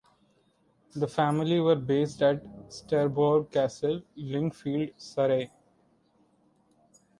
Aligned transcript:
The 0.95 1.07
family 1.07 1.59
were 1.59 1.75
based 1.75 2.23
at 2.23 2.41
Sterborough 2.71 3.43
Castle, 3.51 4.01
Lingfield, 4.15 4.89
Surrey. 4.97 5.51